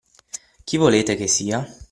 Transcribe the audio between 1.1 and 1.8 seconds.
che sia?